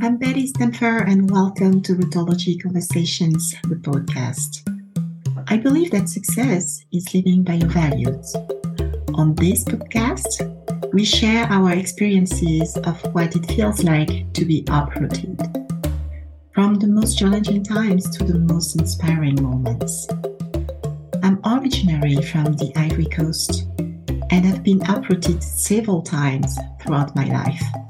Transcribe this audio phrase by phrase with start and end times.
[0.00, 4.62] I'm Betty Stempfer, and welcome to Rootology Conversations, the podcast.
[5.48, 8.36] I believe that success is living by your values.
[9.14, 15.36] On this podcast, we share our experiences of what it feels like to be uprooted,
[16.52, 20.06] from the most challenging times to the most inspiring moments.
[21.24, 23.66] I'm originally from the Ivory Coast
[24.30, 27.87] and have been uprooted several times throughout my life.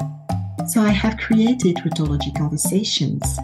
[0.68, 3.38] So I have created Rootology Conversations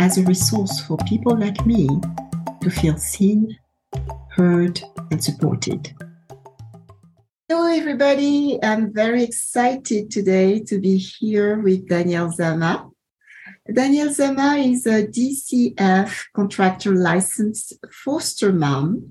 [0.00, 1.88] as a resource for people like me
[2.60, 3.56] to feel seen,
[4.32, 4.78] heard,
[5.10, 5.90] and supported.
[7.48, 8.58] Hello, everybody.
[8.62, 12.90] I'm very excited today to be here with Danielle Zama.
[13.72, 19.08] Danielle Zama is a DCF contractor licensed foster mom.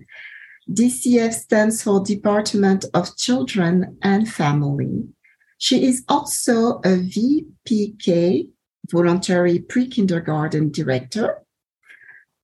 [0.72, 5.08] DCF stands for Department of Children and Family.
[5.58, 8.50] She is also a VPK,
[8.90, 11.44] voluntary pre-kindergarten director.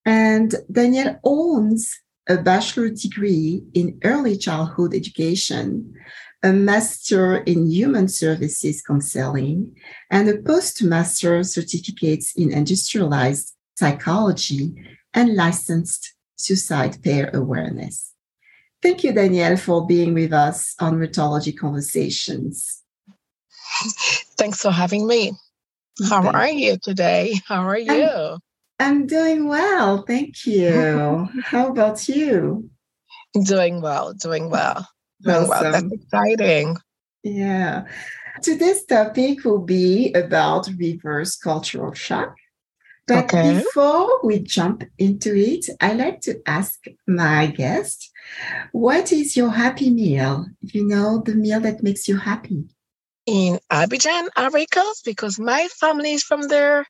[0.06, 5.94] And Danielle owns a bachelor degree in early childhood education,
[6.42, 9.76] a master in human services counseling,
[10.10, 14.74] and a postmaster certificates in industrialized psychology
[15.14, 18.14] and licensed suicide pair awareness.
[18.82, 22.83] Thank you, Danielle, for being with us on Rootology Conversations.
[24.38, 25.34] Thanks for having me.
[26.10, 27.36] How are you today?
[27.48, 28.04] How are you?
[28.04, 28.40] I'm,
[28.80, 30.04] I'm doing well.
[30.04, 31.30] Thank you.
[31.44, 32.70] How about you?
[33.46, 34.88] Doing well, doing well.
[35.22, 35.50] Doing awesome.
[35.50, 35.72] well.
[35.72, 36.78] That's exciting.
[37.24, 37.86] Yeah.
[38.42, 42.36] Today's topic will be about reverse cultural shock.
[43.06, 43.58] But okay.
[43.58, 48.10] before we jump into it, I like to ask my guest,
[48.72, 50.46] what is your happy meal?
[50.62, 52.66] You know, the meal that makes you happy
[53.26, 56.86] in Abidjan, Ivory Coast, because my family is from there.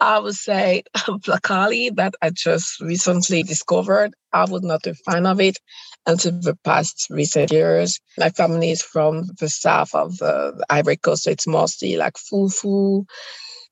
[0.00, 4.14] I would say placali that I just recently discovered.
[4.32, 5.58] I was not a fan of it
[6.06, 8.00] until the past recent years.
[8.18, 12.14] My family is from the south of the, the Ivory Coast, so it's mostly like
[12.14, 13.04] fufu.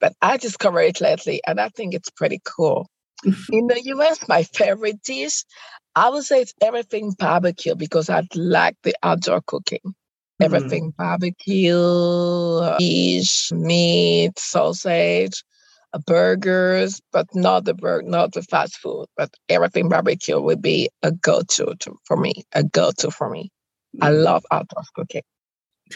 [0.00, 2.88] But I discovered it lately, and I think it's pretty cool.
[3.24, 5.44] In the US, my favorite dish,
[5.96, 9.94] I would say it's everything barbecue because I like the outdoor cooking.
[10.40, 10.54] Mm-hmm.
[10.54, 15.42] everything barbecue, fish, meat, sausage,
[15.92, 20.90] uh, burgers, but not the burger, not the fast food, but everything barbecue would be
[21.02, 23.50] a go-to to, for me, a go-to for me.
[23.96, 24.04] Mm-hmm.
[24.04, 25.22] I love outdoor cooking.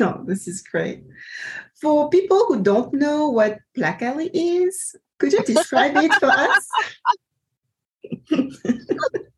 [0.00, 1.04] Oh, this is great.
[1.80, 6.68] For people who don't know what placali is, could you describe it for us?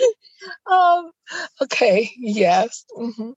[0.70, 1.10] um,
[1.62, 2.84] okay, yes.
[2.96, 3.30] Mm-hmm.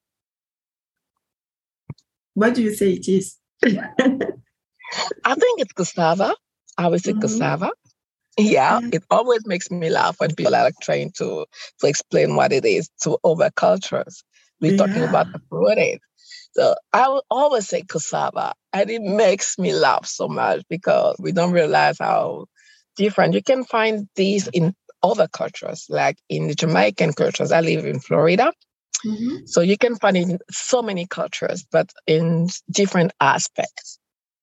[2.34, 3.38] What do you say it is?
[3.64, 6.36] I think it's cassava.
[6.78, 7.22] I would say mm-hmm.
[7.22, 7.72] cassava.
[8.38, 11.46] Yeah, it always makes me laugh when people are like trying to
[11.80, 14.24] to explain what it is to other cultures.
[14.62, 14.78] We're yeah.
[14.78, 16.00] talking about the fruit.
[16.54, 21.32] So I will always say cassava, and it makes me laugh so much because we
[21.32, 22.46] don't realize how
[22.96, 24.74] different you can find these in
[25.04, 27.52] other cultures, like in the Jamaican cultures.
[27.52, 28.52] I live in Florida.
[29.06, 29.46] Mm-hmm.
[29.46, 34.00] So you can find in so many cultures, but in different aspects.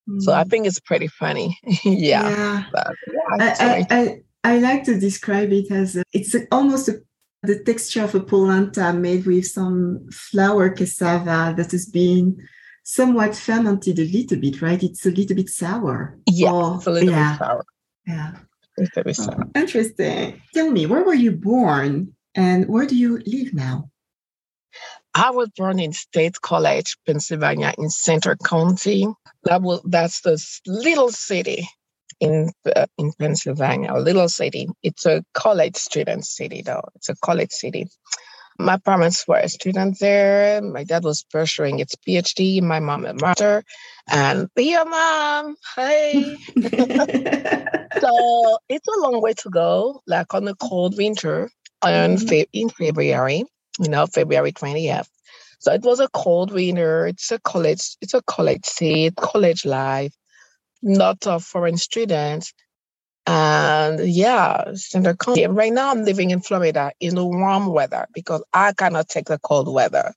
[0.08, 0.20] Mm-hmm.
[0.20, 0.50] So I mm.
[0.50, 1.58] think it's pretty funny.
[1.84, 2.28] yeah.
[2.28, 2.64] yeah.
[2.72, 6.88] But, yeah I, I, I, I, like to describe it as a, it's a, almost
[6.88, 7.02] a,
[7.42, 12.40] the texture of a polenta made with some flour cassava that has been
[12.82, 14.82] somewhat fermented a little bit, right?
[14.82, 16.18] It's a little bit sour.
[16.30, 17.64] Yeah, or, it's a little yeah, bit sour.
[18.06, 18.32] Yeah.
[19.18, 20.42] Oh, interesting.
[20.54, 23.90] Tell me, where were you born and where do you live now?
[25.14, 29.06] I was born in State College, Pennsylvania, in Centre County.
[29.44, 31.66] That was that's the little city
[32.20, 34.68] in uh, in Pennsylvania, a little city.
[34.82, 36.82] It's a college student city, though.
[36.96, 37.86] It's a college city.
[38.58, 40.62] My parents were a student there.
[40.62, 42.62] My dad was pursuing his PhD.
[42.62, 43.64] My mom a master.
[44.08, 46.36] And be yeah, mom, hey.
[48.00, 51.50] so it's a long way to go, like on a cold winter
[51.84, 52.44] and mm-hmm.
[52.52, 53.44] in February,
[53.80, 55.08] you know, February 20th.
[55.58, 57.06] So it was a cold winter.
[57.06, 60.14] It's a college, it's a college seat, college life,
[60.82, 62.52] not of foreign students.
[63.26, 65.46] And yeah, Centre County.
[65.46, 69.38] Right now, I'm living in Florida in the warm weather because I cannot take the
[69.38, 70.14] cold weather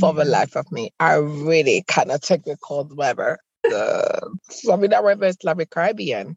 [0.00, 0.18] for mm-hmm.
[0.18, 0.90] the life of me.
[0.98, 3.38] I really cannot take the cold weather.
[3.62, 6.36] The Florida weather is like the Caribbean.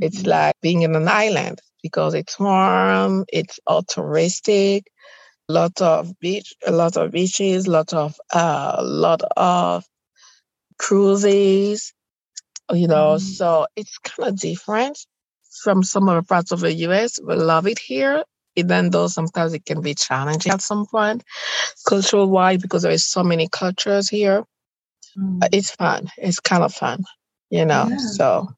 [0.00, 0.28] It's mm-hmm.
[0.28, 4.84] like being in an island because it's warm, it's all touristic,
[5.50, 9.84] a lot of beach, a lot of beaches, lot of a uh, lot of
[10.78, 11.92] cruises.
[12.72, 13.20] You know, mm.
[13.20, 14.96] so it's kind of different
[15.62, 17.18] from some other parts of the US.
[17.22, 18.24] We love it here,
[18.56, 21.24] even though sometimes it can be challenging at some point,
[21.86, 24.44] cultural wise, because there is so many cultures here.
[25.18, 25.48] Mm.
[25.52, 26.08] It's fun.
[26.16, 27.04] It's kind of fun,
[27.50, 27.86] you know.
[27.88, 27.96] Yeah.
[27.98, 28.48] So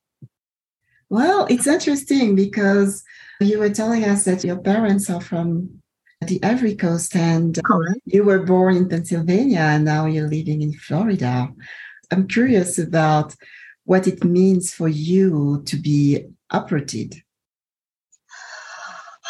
[1.10, 3.04] well, it's interesting because
[3.40, 5.80] you were telling us that your parents are from
[6.26, 8.00] the Ivory Coast and Correct.
[8.06, 11.48] you were born in Pennsylvania and now you're living in Florida.
[12.10, 13.34] I'm curious about
[13.84, 17.22] what it means for you to be uprooted.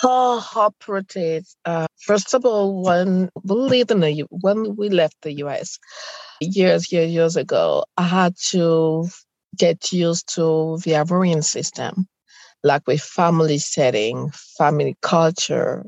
[0.02, 1.44] Oh, uprooted.
[1.64, 5.78] Uh, first of all, when we in the when we left the US
[6.40, 9.08] years, years, years ago, I had to
[9.56, 12.06] get used to the Ivorian system,
[12.62, 15.86] like with family setting, family culture,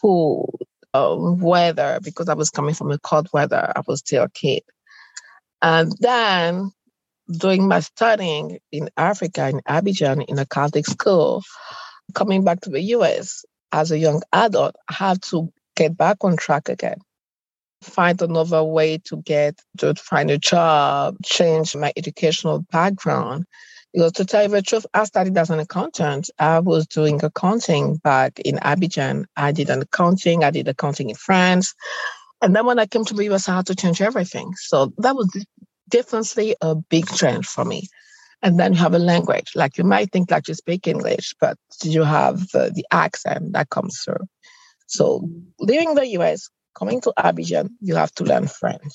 [0.00, 0.48] food,
[0.94, 3.72] uh, weather, because I was coming from a cold weather.
[3.74, 4.62] I was still a kid.
[5.62, 6.72] And then
[7.30, 11.42] doing my studying in Africa, in Abidjan, in a Catholic school,
[12.14, 16.36] coming back to the US as a young adult, I had to get back on
[16.36, 16.98] track again
[17.82, 23.44] find another way to get to find a job, change my educational background.
[23.92, 26.30] Because to tell you the truth, I studied as an accountant.
[26.38, 29.24] I was doing accounting back in Abidjan.
[29.36, 31.74] I did an accounting, I did accounting in France.
[32.42, 34.52] And then when I came to the US, I had to change everything.
[34.56, 35.28] So that was
[35.90, 37.88] definitely a big change for me.
[38.42, 39.52] And then you have a language.
[39.54, 43.70] Like you might think that you speak English, but you have the, the accent that
[43.70, 44.26] comes through.
[44.86, 45.28] So
[45.58, 48.94] leaving the US, coming to Abidjan, you have to learn French.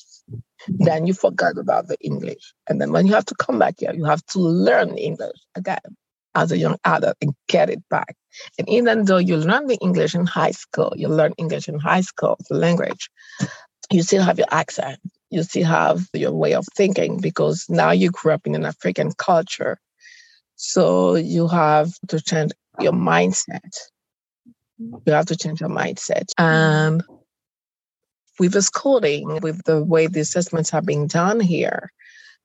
[0.67, 2.53] Then you forgot about the English.
[2.67, 5.95] And then when you have to come back here, you have to learn English again
[6.33, 8.15] as a young adult and get it back.
[8.57, 12.01] And even though you learn the English in high school, you learn English in high
[12.01, 13.09] school, the language,
[13.91, 14.99] you still have your accent.
[15.31, 19.11] You still have your way of thinking because now you grew up in an African
[19.13, 19.79] culture.
[20.55, 23.73] So you have to change your mindset.
[24.77, 26.29] You have to change your mindset.
[26.37, 27.03] And
[28.39, 31.91] with the schooling, with the way the assessments are being done here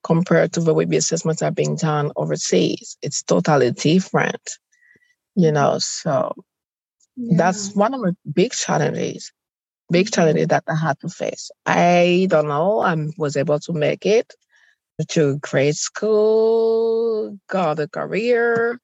[0.03, 4.41] compared to the way the assessments are being done overseas, it's totally different.
[5.35, 6.33] You know, so
[7.15, 7.37] yeah.
[7.37, 9.31] that's one of the big challenges,
[9.91, 11.51] big challenges that I had to face.
[11.65, 14.33] I don't know, I was able to make it
[15.09, 18.79] to grade school, got a career,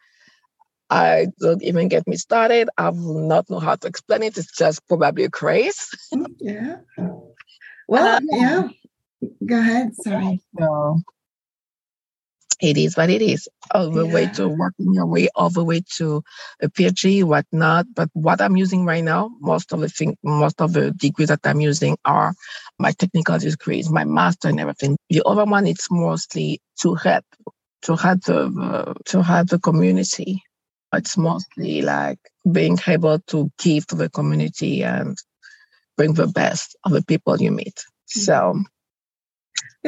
[0.90, 2.70] I don't even get me started.
[2.78, 4.38] I will not know how to explain it.
[4.38, 5.90] It's just probably a craze.
[6.40, 6.78] yeah.
[7.88, 8.68] Well, um, yeah.
[9.46, 9.96] Go ahead.
[9.96, 10.42] Sorry.
[10.58, 11.02] So
[12.62, 13.48] it is what it is.
[13.72, 14.14] All the yeah.
[14.14, 16.24] way to working your way all the way to
[16.62, 17.88] a PhD, whatnot.
[17.94, 21.42] But what I'm using right now, most of the thing, most of the degrees that
[21.44, 22.34] I'm using are
[22.80, 24.98] my technical degrees, my master and everything.
[25.10, 27.26] The other one, it's mostly to help,
[27.84, 30.44] to help the uh, to help the community
[30.94, 32.20] it's mostly like
[32.50, 35.18] being able to give to the community and
[35.98, 37.76] bring the best of the people you meet.
[37.76, 38.20] Mm-hmm.
[38.22, 38.64] So,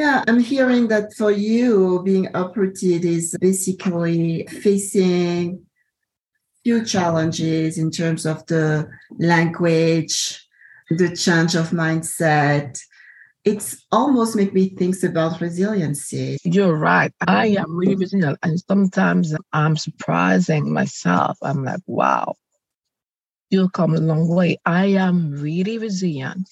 [0.00, 5.62] yeah, I'm hearing that for you, being uprooted is basically facing
[6.64, 8.88] few challenges in terms of the
[9.18, 10.46] language,
[10.90, 12.80] the change of mindset,
[13.44, 16.38] it's almost make me think about resiliency.
[16.44, 17.12] You're right.
[17.26, 18.38] I am really resilient.
[18.42, 21.38] And sometimes I'm surprising myself.
[21.42, 22.36] I'm like, wow,
[23.50, 24.58] you've come a long way.
[24.64, 26.48] I am really resilient.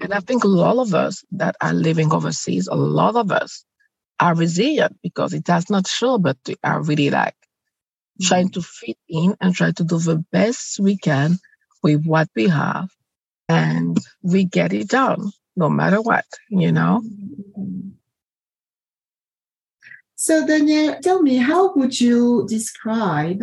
[0.00, 3.64] And I think a lot of us that are living overseas, a lot of us
[4.20, 8.26] are resilient because it does not show, but we are really like mm-hmm.
[8.26, 11.38] trying to fit in and try to do the best we can
[11.82, 12.88] with what we have.
[13.48, 17.02] And we get it done no matter what, you know?
[20.14, 23.42] So, Danielle, tell me, how would you describe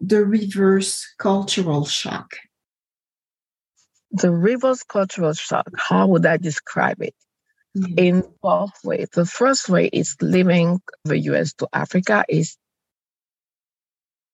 [0.00, 2.36] the reverse cultural shock?
[4.12, 7.14] The reverse cultural shock, how would I describe it?
[7.76, 7.98] Mm-hmm.
[7.98, 9.08] In both ways.
[9.12, 12.56] The first way is leaving the US to Africa is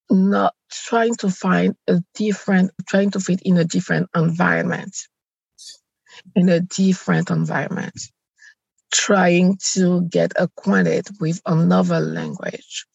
[0.08, 4.94] not trying to find a different, trying to fit in a different environment
[6.34, 7.98] in a different environment,
[8.92, 12.86] trying to get acquainted with another language,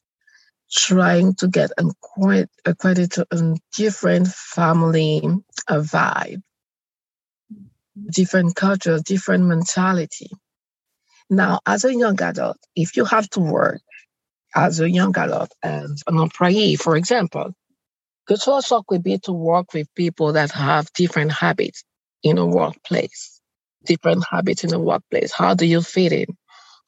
[0.72, 5.22] trying to get acquainted to a different family
[5.68, 6.42] a vibe,
[8.12, 10.30] different culture, different mentality.
[11.30, 13.82] Now, as a young adult, if you have to work
[14.56, 17.54] as a young adult and an employee, for example,
[18.28, 21.84] cultural shock would be to work with people that have different habits,
[22.24, 23.40] in a workplace,
[23.86, 25.32] different habits in a workplace.
[25.32, 26.26] How do you fit in?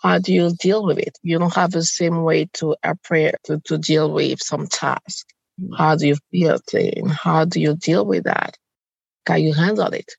[0.02, 1.18] how do you deal with it?
[1.24, 5.28] You don't have the same way to appear to, to deal with some task.
[5.62, 5.78] Mm.
[5.78, 7.08] How do you feel clean?
[7.10, 8.58] How do you deal with that?
[9.26, 10.14] Can you handle it?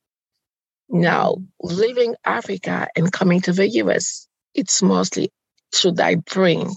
[0.91, 5.31] Now, leaving Africa and coming to the US, it's mostly
[5.73, 6.75] should I bring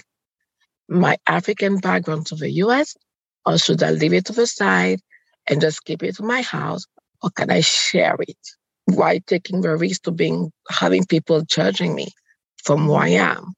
[0.89, 2.95] my African background to the US
[3.45, 5.01] or should I leave it to the side
[5.49, 6.85] and just keep it to my house
[7.23, 8.39] or can I share it?
[8.85, 12.09] Why taking the risk to being having people judging me
[12.63, 13.55] from who I am?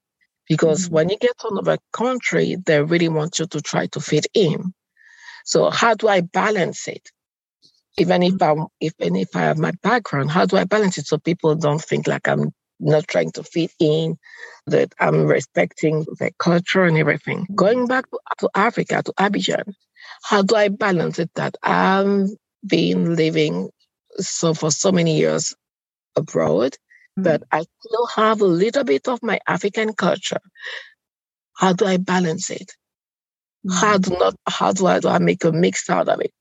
[0.49, 0.95] Because mm-hmm.
[0.95, 4.73] when you get to another country, they really want you to try to fit in.
[5.45, 7.11] So how do I balance it?
[7.97, 8.41] Even if.
[8.41, 11.81] I'm even if I have my background, how do I balance it so people don't
[11.81, 14.17] think like I'm not trying to fit in,
[14.67, 17.47] that I'm respecting the culture and everything.
[17.55, 18.05] Going back
[18.39, 19.73] to, Africa, to Abidjan,
[20.23, 23.69] how do I balance it that I'm been living
[24.19, 25.55] so for so many years
[26.15, 27.23] abroad, mm-hmm.
[27.23, 30.41] but I still have a little bit of my African culture.
[31.55, 32.71] How do I balance it?
[33.65, 33.77] Mm-hmm.
[33.77, 36.31] How do not how do I do I make a mix out of it?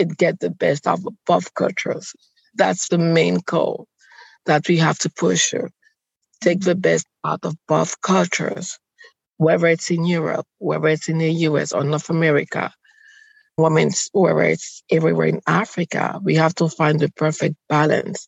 [0.00, 2.14] It get the best out of both cultures.
[2.54, 3.86] That's the main goal
[4.46, 5.52] that we have to push.
[6.40, 8.78] Take the best out of both cultures,
[9.36, 12.72] whether it's in Europe, whether it's in the US or North America,
[13.58, 18.26] women's, whether it's everywhere in Africa, we have to find the perfect balance.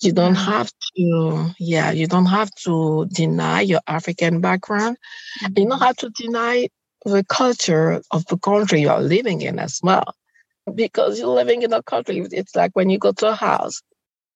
[0.00, 4.96] You don't have to, yeah, you don't have to deny your African background.
[5.42, 5.58] Mm-hmm.
[5.58, 6.68] You don't have to deny
[7.04, 10.14] the culture of the country you are living in as well.
[10.74, 13.82] Because you're living in a country, it's like when you go to a house,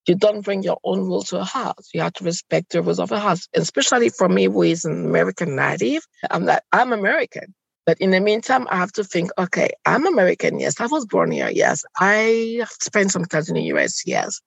[0.07, 1.91] you don't bring your own rules to a house.
[1.93, 3.49] You have to respect the rules of a house.
[3.55, 7.55] Especially for me, who is an American native, I'm like, I'm American.
[7.87, 10.61] But in the meantime, I have to think, okay, I'm American.
[10.61, 11.51] Yes, I was born here.
[11.51, 14.07] Yes, I spent some time in the US.
[14.07, 14.41] Yes,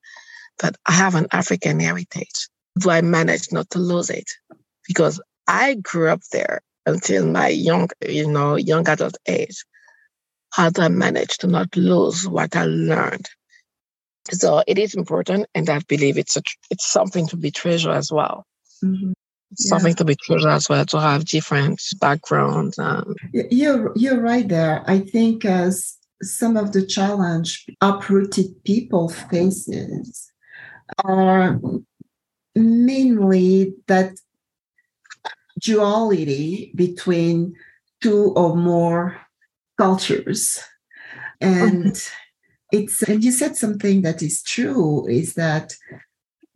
[0.59, 2.49] but I have an African heritage.
[2.79, 4.29] Do I manage not to lose it?
[4.87, 9.63] Because I grew up there until my young, you know, young adult age.
[10.53, 13.27] How do I manage to not lose what I learned?
[14.29, 18.11] So it is important, and I believe it's a, it's something to be treasured as
[18.11, 18.45] well.
[18.83, 19.09] Mm-hmm.
[19.09, 19.69] Yeah.
[19.69, 22.77] Something to be treasured as well to have different backgrounds.
[22.77, 23.15] Um.
[23.33, 24.83] You're you're right there.
[24.87, 30.31] I think as some of the challenge uprooted people faces
[31.03, 31.59] are
[32.55, 34.13] mainly that
[35.59, 37.55] duality between
[38.01, 39.17] two or more
[39.77, 40.59] cultures.
[41.41, 42.01] And
[42.71, 45.73] it's and you said something that is true is that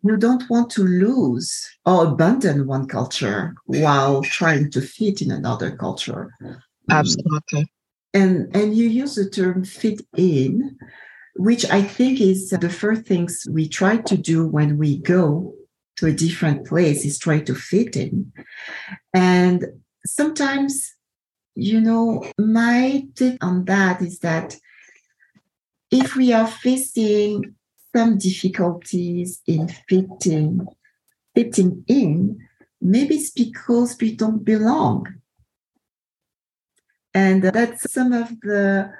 [0.03, 5.75] you don't want to lose or abandon one culture while trying to fit in another
[5.75, 6.31] culture.
[6.41, 7.71] Um, Absolutely.
[8.13, 10.77] and and you use the term fit in
[11.35, 15.53] which i think is the first things we try to do when we go
[15.97, 18.31] to a different place is try to fit in.
[19.13, 19.65] And
[20.05, 20.95] sometimes
[21.57, 24.55] you know my take on that is that
[25.89, 27.55] if we are facing
[27.95, 30.67] some difficulties in fitting
[31.37, 32.35] fitting in,
[32.81, 35.05] maybe it's because we don't belong.
[37.13, 38.91] And that's some of the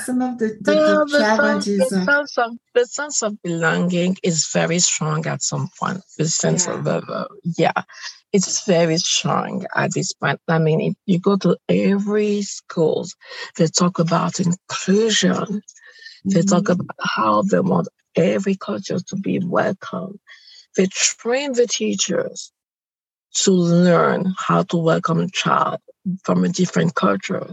[0.00, 1.78] some of the, the, yeah, the challenges.
[1.78, 6.00] Sense, the, sense of, the sense of belonging is very strong at some point.
[6.18, 6.74] The sense yeah.
[6.74, 7.26] of uh,
[7.58, 7.82] yeah,
[8.32, 10.40] it's very strong at this point.
[10.48, 13.14] I mean, if you go to every schools,
[13.56, 15.62] they talk about inclusion
[16.24, 16.80] they talk mm-hmm.
[16.80, 20.18] about how they want every culture to be welcome.
[20.76, 22.50] They train the teachers
[23.42, 25.80] to learn how to welcome a child
[26.22, 27.52] from a different culture, mm-hmm.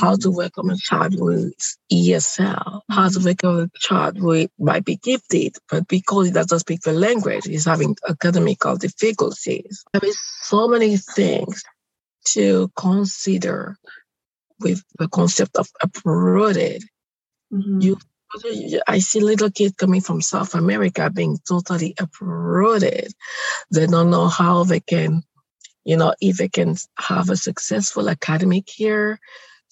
[0.00, 1.54] How to welcome a child with
[1.92, 6.80] ESL, how to welcome a child who might be gifted, but because he doesn't speak
[6.80, 9.84] the language, he's having academical difficulties.
[9.92, 11.62] There is so many things
[12.28, 13.76] to consider
[14.60, 16.84] with the concept of uprooted
[17.54, 17.80] Mm-hmm.
[17.80, 17.98] You,
[18.88, 23.12] I see little kids coming from South America being totally uprooted.
[23.70, 25.22] They don't know how they can,
[25.84, 29.20] you know, if they can have a successful academic here.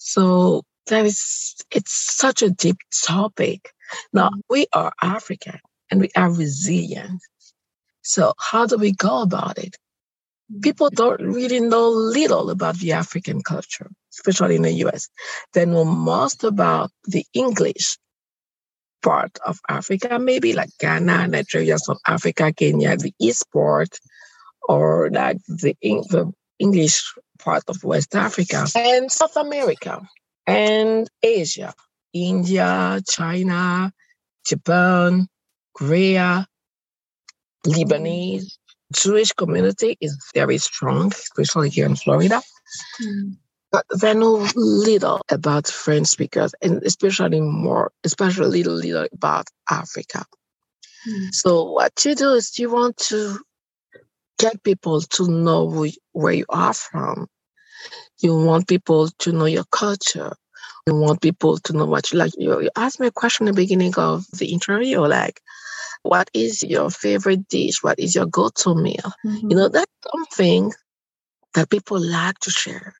[0.05, 3.71] So that is, it's such a deep topic.
[4.11, 4.39] Now mm-hmm.
[4.49, 7.21] we are African and we are resilient.
[8.01, 9.77] So how do we go about it?
[10.61, 15.07] People don't really know little about the African culture, especially in the US.
[15.53, 17.97] They know most about the English
[19.01, 23.97] part of Africa, maybe like Ghana, Nigeria, South Africa, Kenya, the East part,
[24.63, 27.13] or like the, the English
[27.43, 30.01] part of West Africa, and South America,
[30.47, 31.73] and Asia,
[32.13, 33.91] India, China,
[34.45, 35.27] Japan,
[35.75, 36.47] Korea,
[37.65, 38.57] Lebanese,
[38.93, 42.41] Jewish community is very strong, especially here in Florida.
[43.01, 43.37] Mm.
[43.71, 50.25] But they know little about French speakers, and especially more, especially little, little about Africa.
[51.09, 51.33] Mm.
[51.33, 53.39] So what you do is you want to
[54.37, 57.27] get people to know who, where you are from.
[58.23, 60.33] You want people to know your culture.
[60.87, 62.31] You want people to know what you like.
[62.37, 65.41] You, you asked me a question at the beginning of the interview, like,
[66.03, 67.83] what is your favorite dish?
[67.83, 69.11] What is your go-to meal?
[69.25, 69.49] Mm-hmm.
[69.49, 70.71] You know, that's something
[71.53, 72.95] that people like to share.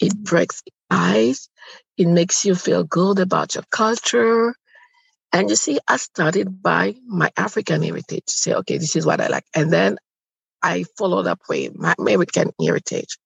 [0.00, 0.22] It mm-hmm.
[0.24, 1.48] breaks the ice.
[1.96, 4.54] It makes you feel good about your culture.
[5.32, 8.24] And you see, I started by my African heritage.
[8.26, 9.44] Say, okay, this is what I like.
[9.54, 9.98] And then
[10.62, 13.18] I followed up with my American heritage,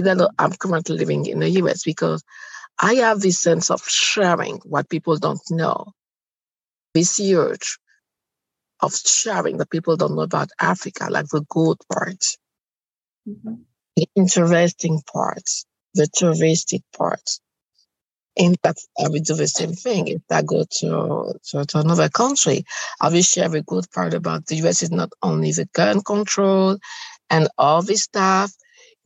[0.00, 2.24] even though I'm currently living in the US, because
[2.80, 5.92] I have this sense of sharing what people don't know.
[6.94, 7.78] This urge
[8.80, 12.38] of sharing that people don't know about Africa, like the good parts,
[13.28, 13.56] mm-hmm.
[13.96, 17.40] the interesting parts, the touristic parts.
[18.38, 20.08] And that I will do the same thing.
[20.08, 22.64] If I go to, to, to another country,
[23.00, 26.78] I will share a good part about the US is not only the gun control
[27.28, 28.52] and all this stuff.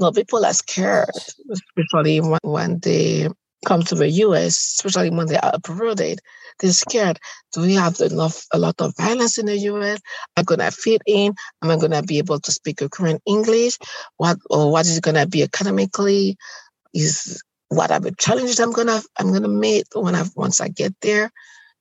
[0.00, 1.08] Know, people are scared,
[1.50, 3.28] especially when, when they
[3.64, 6.20] come to the US, especially when they are uprooted,
[6.60, 7.18] they're scared.
[7.52, 10.00] Do we have enough a lot of violence in the US?
[10.36, 11.34] Am I gonna fit in?
[11.62, 13.78] Am I gonna be able to speak current English?
[14.16, 16.36] What or what is gonna be academically?
[16.92, 20.94] Is what are the challenges I'm gonna I'm gonna meet when I once I get
[21.02, 21.30] there?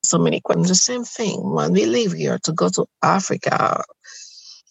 [0.03, 0.69] So many questions.
[0.69, 3.83] The same thing when we leave here to go to Africa.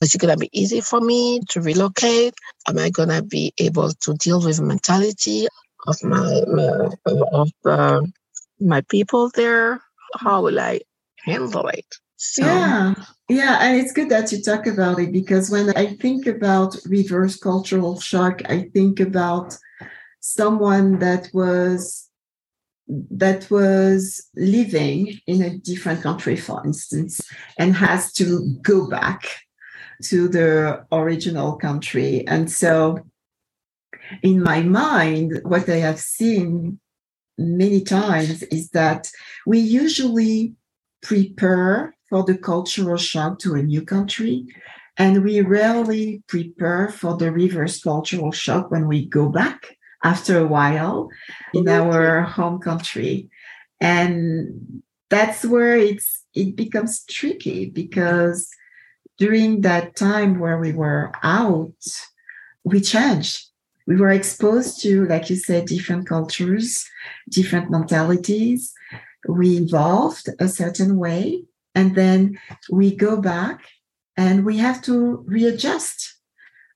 [0.02, 2.35] Is it gonna be easy for me to relocate?
[2.66, 5.47] Am I gonna be able to deal with the mentality
[5.87, 6.88] of my, my
[7.32, 8.00] of uh,
[8.61, 9.80] my people there?
[10.16, 10.80] How will I
[11.25, 11.87] handle it?
[12.16, 12.44] So.
[12.44, 12.94] Yeah,
[13.28, 17.37] yeah, and it's good that you talk about it because when I think about reverse
[17.37, 19.56] cultural shock, I think about
[20.21, 22.08] someone that was
[22.88, 27.21] that was living in a different country, for instance,
[27.56, 29.28] and has to go back
[30.02, 32.26] to the original country.
[32.26, 32.99] And so
[34.23, 36.78] in my mind, what I have seen
[37.38, 39.10] many times is that
[39.47, 40.54] we usually
[41.02, 44.47] prepare for the cultural shock to a new country,
[44.99, 50.47] and we rarely prepare for the reverse cultural shock when we go back after a
[50.47, 51.08] while
[51.54, 51.91] in mm-hmm.
[51.91, 53.30] our home country.
[53.80, 58.49] And that's where it's it becomes tricky because
[59.19, 61.73] during that time where we were out,
[62.65, 63.53] we changed
[63.87, 66.89] we were exposed to, like you said, different cultures,
[67.29, 68.73] different mentalities.
[69.29, 71.45] We evolved a certain way,
[71.75, 72.39] and then
[72.71, 73.61] we go back
[74.17, 76.17] and we have to readjust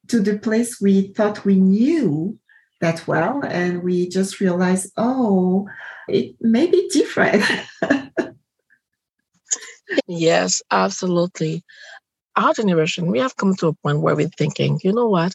[0.08, 2.38] to the place we thought we knew
[2.80, 3.42] that well.
[3.44, 5.68] And we just realized, oh,
[6.08, 7.44] it may be different.
[10.06, 11.64] yes, absolutely.
[12.36, 15.34] Our generation, we have come to a point where we're thinking, you know what?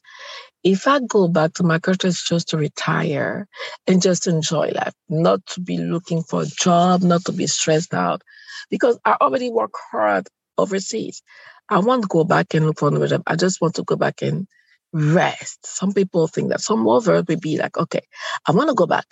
[0.64, 3.48] if I go back to my country, it's just to retire
[3.88, 7.94] and just enjoy life, not to be looking for a job, not to be stressed
[7.94, 8.22] out,
[8.70, 11.24] because I already work hard overseas.
[11.70, 13.24] I want to go back and look for another job.
[13.28, 14.48] I just want to go back and
[14.94, 15.66] rest.
[15.66, 18.02] Some people think that some over will be like, okay,
[18.48, 19.08] I want to go back,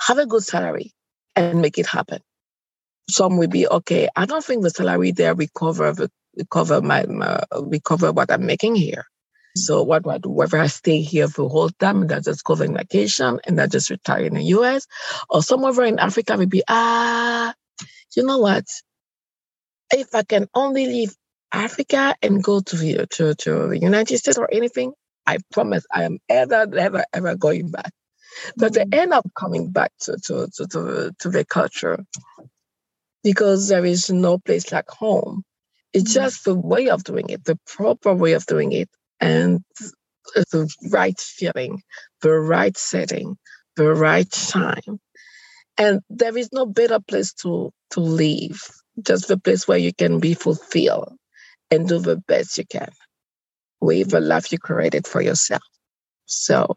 [0.00, 0.92] have a good salary,
[1.34, 2.20] and make it happen.
[3.10, 4.08] Some will be okay.
[4.16, 6.10] I don't think the salary there will cover the,
[6.50, 9.06] cover my, my will cover what I'm making here.
[9.56, 10.30] So what do I do?
[10.30, 13.60] Whether I stay here for the whole time and I just go on vacation and
[13.60, 14.86] I just retire in the US
[15.30, 17.54] or somewhere in Africa maybe, ah,
[18.16, 18.64] you know what?
[19.92, 21.14] If I can only leave
[21.52, 24.92] Africa and go to the, to, to the United States or anything,
[25.26, 27.92] I promise I am ever, ever, ever going back.
[28.56, 28.90] But mm-hmm.
[28.90, 32.04] they end up coming back to, to, to, to, to the culture
[33.22, 35.44] because there is no place like home.
[35.94, 39.62] It's just the way of doing it, the proper way of doing it and
[40.34, 41.82] the right feeling,
[42.20, 43.38] the right setting,
[43.76, 45.00] the right time.
[45.78, 48.60] And there is no better place to, to live,
[49.02, 51.16] just the place where you can be fulfilled
[51.70, 52.90] and do the best you can
[53.80, 55.62] with the life you created for yourself.
[56.26, 56.74] So,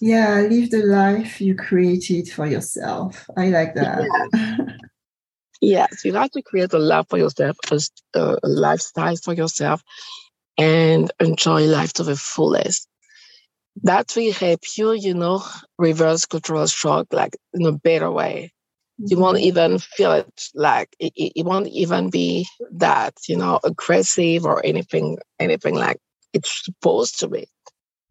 [0.00, 3.28] yeah, live the life you created for yourself.
[3.36, 4.30] I like that.
[4.34, 4.66] Yeah.
[5.62, 7.80] yes, you have to create a life for yourself, a,
[8.42, 9.82] a lifestyle for yourself
[10.58, 12.88] and enjoy life to the fullest.
[13.84, 15.42] That will help you, you know,
[15.78, 18.52] reverse cultural shock like in a better way.
[18.98, 19.46] You won't mm-hmm.
[19.46, 25.16] even feel it like it, it won't even be that, you know, aggressive or anything,
[25.40, 25.98] anything like
[26.34, 27.48] it's supposed to be.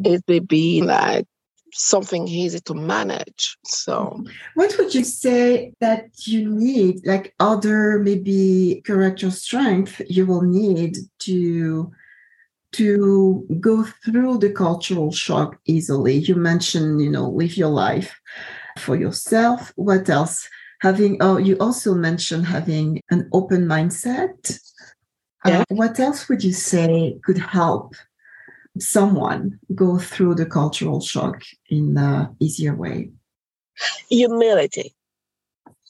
[0.04, 1.28] It will be like
[1.74, 3.58] something easy to manage.
[3.66, 4.30] So, mm-hmm.
[4.56, 10.98] what would you say that you need, like other maybe character strength you will need
[11.20, 11.92] to
[12.74, 16.16] to go through the cultural shock easily?
[16.16, 18.20] You mentioned, you know, live your life
[18.78, 19.72] for yourself.
[19.76, 20.48] What else?
[20.82, 24.60] Having oh, you also mentioned having an open mindset.
[25.46, 25.62] Yeah.
[25.62, 27.96] Uh, what else would you say could help
[28.80, 33.12] someone go through the cultural shock in an easier way?
[34.10, 34.94] Humility.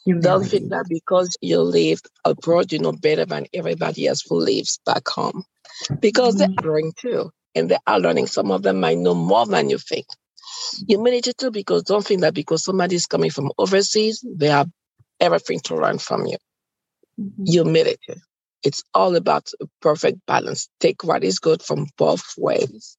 [0.06, 0.28] Humility.
[0.28, 4.80] Don't think that because you lived abroad, you know better than everybody else who lives
[4.86, 5.44] back home.
[6.00, 6.54] Because mm-hmm.
[6.54, 7.32] they're growing too.
[7.54, 8.28] And they are learning.
[8.28, 10.06] Some of them might know more than you think.
[10.88, 14.70] Humility too, because don't think that because somebody is coming from overseas, they have
[15.20, 16.38] everything to learn from you.
[17.20, 17.44] Mm-hmm.
[17.46, 18.22] Humility.
[18.63, 20.69] It's all about a perfect balance.
[20.80, 22.97] Take what is good from both ways.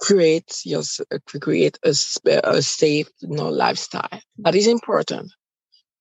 [0.00, 4.20] Create your uh, create a, uh, a safe you know, lifestyle.
[4.38, 5.32] That is important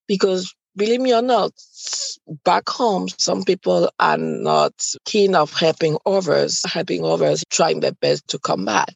[0.07, 1.51] because believe me or not,
[2.43, 4.73] back home, some people are not
[5.05, 8.93] keen of helping others, helping others, trying their best to come back.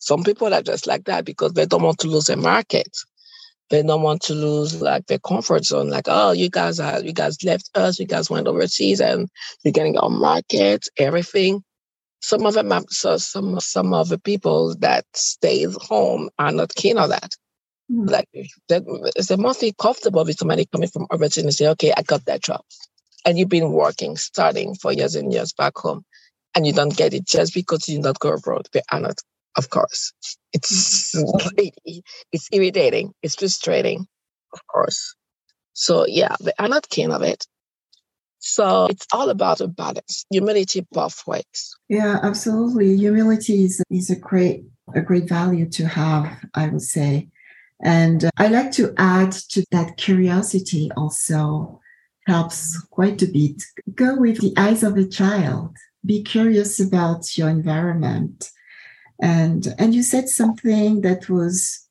[0.00, 2.88] Some people are just like that because they don't want to lose their market.
[3.72, 5.88] They don't want to lose like their comfort zone.
[5.88, 9.30] Like, oh, you guys are, you guys left us, you guys went overseas, and
[9.64, 11.64] you're getting our market, everything.
[12.20, 16.74] Some of them, are, so some some of the people that stays home are not
[16.74, 17.32] keen on that.
[17.90, 18.10] Mm-hmm.
[18.10, 18.28] Like,
[18.68, 22.42] they must be comfortable with somebody coming from overseas and say, okay, I got that
[22.42, 22.60] job,
[23.24, 26.04] and you've been working, starting for years and years back home,
[26.54, 28.68] and you don't get it just because you not go abroad.
[28.74, 29.18] They are not
[29.56, 30.12] of course.
[30.52, 32.00] It's mm-hmm.
[32.32, 33.12] it's irritating.
[33.22, 34.06] It's frustrating,
[34.52, 35.14] of course.
[35.72, 37.46] So yeah, they are not keen of it.
[38.38, 41.76] So it's all about a balance, humility both ways.
[41.88, 42.96] Yeah, absolutely.
[42.96, 47.28] Humility is is a great a great value to have, I would say.
[47.84, 51.80] And uh, I like to add to that curiosity also
[52.26, 53.62] helps quite a bit.
[53.94, 55.76] Go with the eyes of a child.
[56.04, 58.50] Be curious about your environment
[59.22, 61.86] and and you said something that was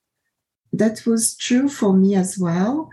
[0.73, 2.89] that was true for me as well.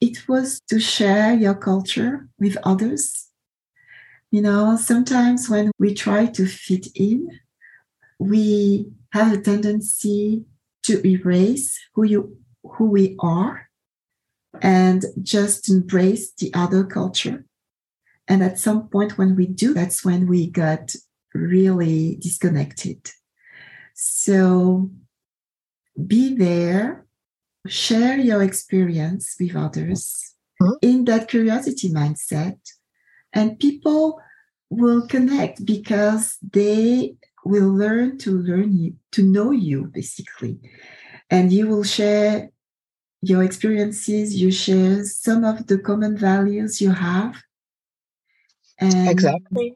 [0.00, 3.28] It was to share your culture with others.
[4.32, 7.30] You know sometimes when we try to fit in
[8.18, 10.44] we have a tendency
[10.82, 13.70] to erase who you who we are
[14.60, 17.44] and just embrace the other culture.
[18.26, 20.92] And at some point when we do that's when we got
[21.32, 23.12] really disconnected
[23.98, 24.90] so
[26.06, 27.06] be there,
[27.66, 30.74] share your experience with others mm-hmm.
[30.82, 32.58] in that curiosity mindset,
[33.32, 34.20] and people
[34.68, 40.58] will connect because they will learn to learn you, to know you basically.
[41.30, 42.50] And you will share
[43.22, 47.34] your experiences, you share some of the common values you have.
[48.78, 49.74] And exactly.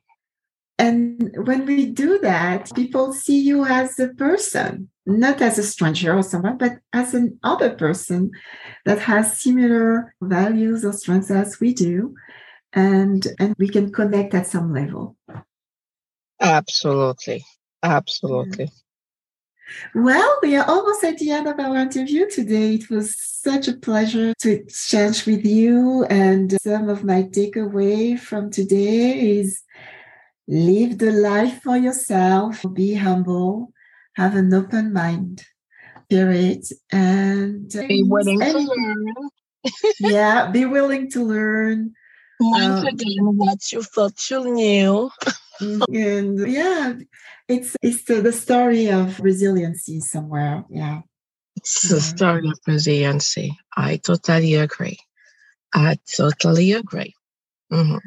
[0.81, 6.17] And when we do that, people see you as a person, not as a stranger
[6.17, 8.31] or someone, but as an other person
[8.87, 12.15] that has similar values or strengths as we do.
[12.73, 15.17] And, and we can connect at some level.
[16.41, 17.45] Absolutely.
[17.83, 18.71] Absolutely.
[19.95, 22.77] Well, we are almost at the end of our interview today.
[22.77, 26.05] It was such a pleasure to exchange with you.
[26.05, 29.63] And some of my takeaway from today is
[30.51, 33.73] live the life for yourself, be humble,
[34.17, 35.45] have an open mind,
[36.05, 39.31] spirit, and be willing and, to learn.
[40.01, 41.95] yeah, be willing to learn.
[42.41, 45.11] Once um, again, what you thought you knew.
[45.61, 46.95] and yeah,
[47.49, 50.65] it's it's the, the story of resiliency somewhere.
[50.69, 51.03] Yeah.
[51.57, 53.57] It's the story of resiliency.
[53.77, 54.99] I totally agree.
[55.75, 57.15] I totally agree.
[57.71, 57.99] Mm-hmm.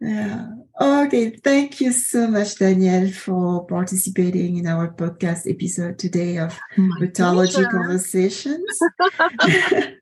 [0.00, 0.48] Yeah.
[0.80, 1.30] Okay.
[1.30, 8.78] Thank you so much, Danielle, for participating in our podcast episode today of Mythology Conversations.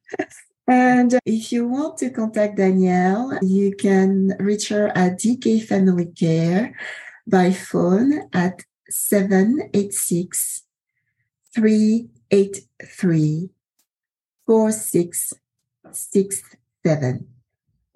[0.67, 6.77] and if you want to contact Danielle, you can reach her at DK Family Care
[7.27, 10.65] by phone at 786
[11.55, 13.51] 383
[14.47, 17.27] 4667.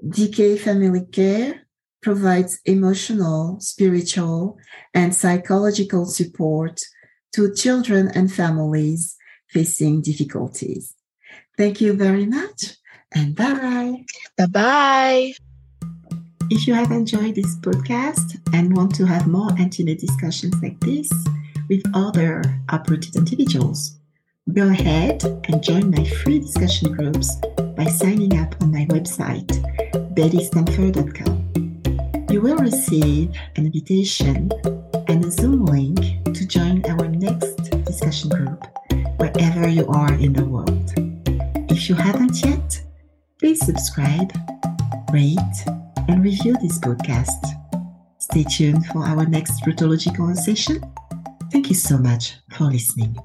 [0.06, 1.66] DK Family Care
[2.09, 4.57] provides emotional, spiritual,
[4.94, 6.81] and psychological support
[7.35, 9.14] to children and families
[9.51, 10.94] facing difficulties.
[11.59, 12.79] Thank you very much.
[13.14, 14.07] And bye.
[14.38, 15.33] Bye bye.
[16.49, 21.11] If you have enjoyed this podcast and want to have more intimate discussions like this
[21.68, 23.99] with other uprooted individuals,
[24.55, 27.37] go ahead and join my free discussion groups
[27.77, 29.51] by signing up on my website,
[30.14, 31.38] bettystempfer.com.
[32.38, 34.48] You will receive an invitation
[35.09, 38.64] and a Zoom link to join our next discussion group
[39.16, 40.92] wherever you are in the world.
[41.68, 42.81] If you haven't yet,
[43.40, 44.33] please subscribe,
[45.12, 45.59] rate,
[46.07, 47.42] and review this podcast.
[48.18, 50.81] Stay tuned for our next Rootology conversation.
[51.51, 53.18] Thank you so much for listening.